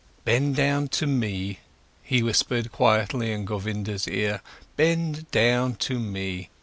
"Bend 0.25 0.55
down 0.55 0.87
to 0.87 1.05
me!" 1.05 1.59
he 2.01 2.23
whispered 2.23 2.71
quietly 2.71 3.31
in 3.31 3.45
Govinda's 3.45 4.07
ear. 4.07 4.41
"Bend 4.75 5.29
down 5.29 5.75
to 5.75 5.99
me! 5.99 6.49